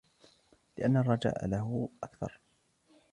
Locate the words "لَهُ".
1.47-1.89